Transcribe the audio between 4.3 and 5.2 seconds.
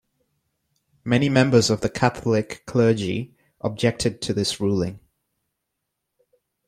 this ruling.